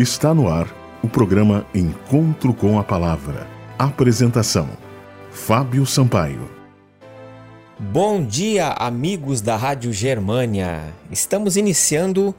Está 0.00 0.32
no 0.32 0.48
ar 0.48 0.66
o 1.02 1.08
programa 1.10 1.66
Encontro 1.74 2.54
com 2.54 2.78
a 2.78 2.82
Palavra. 2.82 3.46
Apresentação: 3.78 4.66
Fábio 5.30 5.84
Sampaio. 5.84 6.48
Bom 7.78 8.24
dia, 8.24 8.68
amigos 8.68 9.42
da 9.42 9.56
Rádio 9.56 9.92
Germânia. 9.92 10.84
Estamos 11.10 11.54
iniciando 11.58 12.34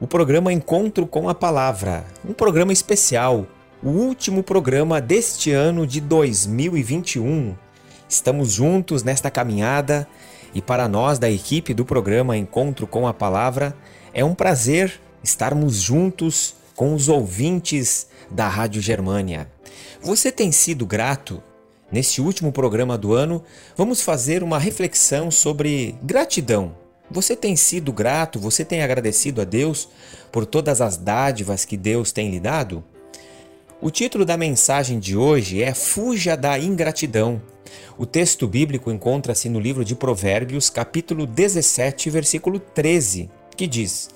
o 0.00 0.06
programa 0.06 0.54
Encontro 0.54 1.06
com 1.06 1.28
a 1.28 1.34
Palavra, 1.34 2.02
um 2.26 2.32
programa 2.32 2.72
especial, 2.72 3.46
o 3.82 3.90
último 3.90 4.42
programa 4.42 4.98
deste 4.98 5.52
ano 5.52 5.86
de 5.86 6.00
2021. 6.00 7.54
Estamos 8.08 8.52
juntos 8.52 9.02
nesta 9.02 9.30
caminhada 9.30 10.08
e 10.54 10.62
para 10.62 10.88
nós 10.88 11.18
da 11.18 11.30
equipe 11.30 11.74
do 11.74 11.84
programa 11.84 12.38
Encontro 12.38 12.86
com 12.86 13.06
a 13.06 13.12
Palavra 13.12 13.76
é 14.14 14.24
um 14.24 14.34
prazer 14.34 14.98
estarmos 15.22 15.76
juntos 15.78 16.61
com 16.74 16.94
os 16.94 17.08
ouvintes 17.08 18.06
da 18.30 18.48
Rádio 18.48 18.80
Germânia. 18.80 19.50
Você 20.02 20.32
tem 20.32 20.50
sido 20.50 20.86
grato? 20.86 21.42
Neste 21.90 22.20
último 22.20 22.50
programa 22.50 22.96
do 22.96 23.12
ano, 23.12 23.42
vamos 23.76 24.00
fazer 24.00 24.42
uma 24.42 24.58
reflexão 24.58 25.30
sobre 25.30 25.94
gratidão. 26.02 26.74
Você 27.10 27.36
tem 27.36 27.54
sido 27.54 27.92
grato? 27.92 28.38
Você 28.38 28.64
tem 28.64 28.82
agradecido 28.82 29.42
a 29.42 29.44
Deus 29.44 29.88
por 30.30 30.46
todas 30.46 30.80
as 30.80 30.96
dádivas 30.96 31.66
que 31.66 31.76
Deus 31.76 32.10
tem 32.10 32.30
lhe 32.30 32.40
dado? 32.40 32.82
O 33.80 33.90
título 33.90 34.24
da 34.24 34.36
mensagem 34.36 34.98
de 34.98 35.16
hoje 35.16 35.62
é 35.62 35.74
Fuja 35.74 36.36
da 36.36 36.58
ingratidão. 36.58 37.42
O 37.98 38.06
texto 38.06 38.48
bíblico 38.48 38.90
encontra-se 38.90 39.48
no 39.48 39.60
livro 39.60 39.84
de 39.84 39.94
Provérbios, 39.94 40.70
capítulo 40.70 41.26
17, 41.26 42.08
versículo 42.08 42.58
13, 42.58 43.28
que 43.56 43.66
diz: 43.66 44.08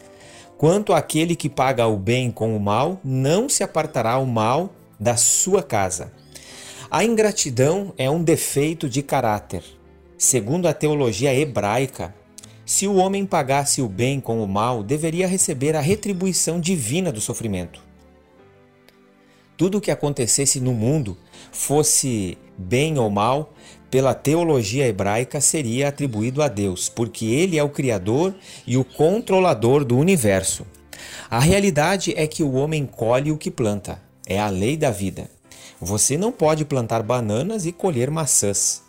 Quanto 0.59 0.95
àquele 0.95 1.37
que 1.37 1.51
paga 1.51 1.87
o 1.87 1.99
bem 1.99 2.31
com 2.31 2.57
o 2.57 2.61
mal, 2.61 2.99
não 3.05 3.49
se 3.49 3.63
apartará 3.63 4.17
o 4.19 4.27
mal 4.27 4.73
da 4.99 5.17
sua 5.17 5.63
casa. 5.63 6.13
A 6.91 7.05
ingratidão 7.05 7.93
é 7.99 8.11
um 8.11 8.23
defeito 8.23 8.89
de 8.89 9.03
caráter. 9.03 9.63
Segundo 10.17 10.67
a 10.67 10.73
teologia 10.73 11.35
hebraica, 11.35 12.15
se 12.65 12.89
o 12.89 12.97
homem 12.97 13.27
pagasse 13.27 13.83
o 13.83 13.89
bem 13.89 14.19
com 14.19 14.43
o 14.43 14.49
mal, 14.49 14.83
deveria 14.83 15.29
receber 15.29 15.77
a 15.77 15.81
retribuição 15.81 16.59
divina 16.59 17.13
do 17.13 17.21
sofrimento. 17.21 17.81
Tudo 19.57 19.79
o 19.79 19.81
que 19.81 19.91
acontecesse 19.91 20.59
no 20.59 20.73
mundo, 20.73 21.19
fosse 21.53 22.39
bem 22.57 22.99
ou 22.99 23.11
mal, 23.11 23.53
pela 23.97 24.13
teologia 24.13 24.87
hebraica 24.87 25.41
seria 25.41 25.89
atribuído 25.89 26.43
a 26.43 26.49
Deus, 26.49 26.87
porque 26.87 27.25
ele 27.25 27.57
é 27.57 27.63
o 27.63 27.71
criador 27.71 28.35
e 28.67 28.77
o 28.77 28.85
controlador 28.85 29.87
do 29.87 29.97
universo. 29.97 30.67
A 31.31 31.41
realidade 31.41 32.13
é 32.15 32.27
que 32.27 32.43
o 32.43 32.53
homem 32.53 32.85
colhe 32.85 33.33
o 33.33 33.39
que 33.39 33.51
planta. 33.51 33.99
É 34.27 34.39
a 34.39 34.51
lei 34.51 34.77
da 34.77 34.91
vida. 34.91 35.31
Você 35.81 36.19
não 36.19 36.31
pode 36.31 36.63
plantar 36.67 37.03
bananas 37.03 37.65
e 37.65 37.73
colher 37.73 38.11
maçãs. 38.11 38.83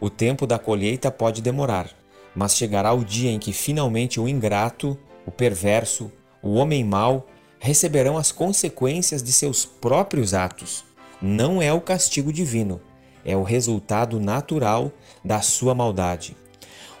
O 0.00 0.08
tempo 0.08 0.46
da 0.46 0.56
colheita 0.56 1.10
pode 1.10 1.42
demorar, 1.42 1.90
mas 2.32 2.56
chegará 2.56 2.92
o 2.92 3.04
dia 3.04 3.32
em 3.32 3.40
que 3.40 3.52
finalmente 3.52 4.20
o 4.20 4.28
ingrato, 4.28 4.96
o 5.26 5.32
perverso, 5.32 6.12
o 6.40 6.54
homem 6.54 6.84
mau 6.84 7.26
receberão 7.58 8.16
as 8.16 8.30
consequências 8.30 9.20
de 9.20 9.32
seus 9.32 9.64
próprios 9.64 10.32
atos. 10.32 10.84
Não 11.20 11.60
é 11.60 11.72
o 11.72 11.80
castigo 11.80 12.32
divino 12.32 12.80
é 13.24 13.36
o 13.36 13.42
resultado 13.42 14.20
natural 14.20 14.92
da 15.24 15.40
sua 15.40 15.74
maldade. 15.74 16.36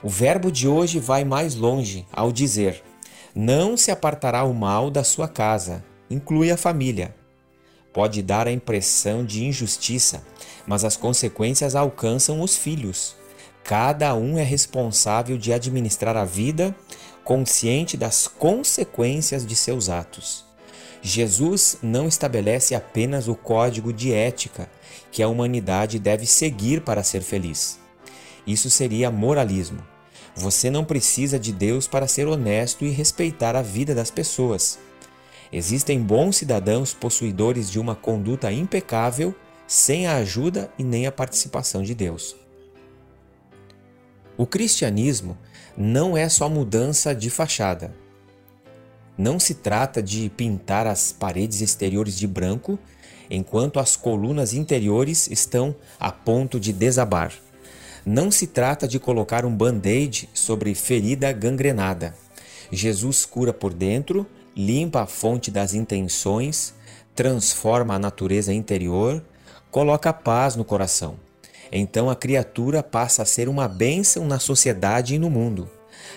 O 0.02 0.08
verbo 0.08 0.50
de 0.50 0.68
hoje 0.68 0.98
vai 0.98 1.24
mais 1.24 1.54
longe 1.54 2.06
ao 2.12 2.32
dizer: 2.32 2.82
Não 3.34 3.76
se 3.76 3.90
apartará 3.90 4.44
o 4.44 4.54
mal 4.54 4.90
da 4.90 5.04
sua 5.04 5.28
casa, 5.28 5.84
inclui 6.10 6.50
a 6.50 6.56
família. 6.56 7.14
Pode 7.92 8.22
dar 8.22 8.48
a 8.48 8.52
impressão 8.52 9.24
de 9.24 9.44
injustiça, 9.44 10.24
mas 10.66 10.84
as 10.84 10.96
consequências 10.96 11.74
alcançam 11.74 12.40
os 12.40 12.56
filhos. 12.56 13.14
Cada 13.62 14.14
um 14.14 14.36
é 14.36 14.42
responsável 14.42 15.38
de 15.38 15.52
administrar 15.52 16.16
a 16.16 16.24
vida, 16.24 16.74
consciente 17.22 17.96
das 17.96 18.28
consequências 18.28 19.46
de 19.46 19.56
seus 19.56 19.88
atos. 19.88 20.44
Jesus 21.06 21.76
não 21.82 22.08
estabelece 22.08 22.74
apenas 22.74 23.28
o 23.28 23.34
código 23.34 23.92
de 23.92 24.10
ética 24.10 24.70
que 25.12 25.22
a 25.22 25.28
humanidade 25.28 25.98
deve 25.98 26.24
seguir 26.24 26.80
para 26.80 27.02
ser 27.02 27.20
feliz. 27.20 27.78
Isso 28.46 28.70
seria 28.70 29.10
moralismo. 29.10 29.86
Você 30.34 30.70
não 30.70 30.82
precisa 30.82 31.38
de 31.38 31.52
Deus 31.52 31.86
para 31.86 32.08
ser 32.08 32.26
honesto 32.26 32.86
e 32.86 32.88
respeitar 32.88 33.54
a 33.54 33.60
vida 33.60 33.94
das 33.94 34.10
pessoas. 34.10 34.78
Existem 35.52 36.00
bons 36.00 36.38
cidadãos 36.38 36.94
possuidores 36.94 37.70
de 37.70 37.78
uma 37.78 37.94
conduta 37.94 38.50
impecável 38.50 39.34
sem 39.66 40.06
a 40.06 40.16
ajuda 40.16 40.72
e 40.78 40.82
nem 40.82 41.06
a 41.06 41.12
participação 41.12 41.82
de 41.82 41.94
Deus. 41.94 42.34
O 44.38 44.46
cristianismo 44.46 45.36
não 45.76 46.16
é 46.16 46.30
só 46.30 46.48
mudança 46.48 47.14
de 47.14 47.28
fachada. 47.28 47.94
Não 49.16 49.38
se 49.38 49.54
trata 49.54 50.02
de 50.02 50.28
pintar 50.28 50.86
as 50.86 51.12
paredes 51.12 51.60
exteriores 51.60 52.18
de 52.18 52.26
branco 52.26 52.78
enquanto 53.30 53.78
as 53.78 53.94
colunas 53.94 54.52
interiores 54.52 55.28
estão 55.30 55.74
a 56.00 56.10
ponto 56.10 56.58
de 56.58 56.72
desabar. 56.72 57.32
Não 58.04 58.30
se 58.30 58.48
trata 58.48 58.86
de 58.88 58.98
colocar 58.98 59.46
um 59.46 59.54
band-aid 59.54 60.28
sobre 60.34 60.74
ferida 60.74 61.32
gangrenada. 61.32 62.14
Jesus 62.70 63.24
cura 63.24 63.52
por 63.52 63.72
dentro, 63.72 64.26
limpa 64.54 65.02
a 65.02 65.06
fonte 65.06 65.50
das 65.50 65.74
intenções, 65.74 66.74
transforma 67.14 67.94
a 67.94 67.98
natureza 67.98 68.52
interior, 68.52 69.24
coloca 69.70 70.12
paz 70.12 70.56
no 70.56 70.64
coração. 70.64 71.14
Então 71.70 72.10
a 72.10 72.16
criatura 72.16 72.82
passa 72.82 73.22
a 73.22 73.26
ser 73.26 73.48
uma 73.48 73.68
bênção 73.68 74.26
na 74.26 74.38
sociedade 74.38 75.14
e 75.14 75.18
no 75.18 75.30
mundo 75.30 75.70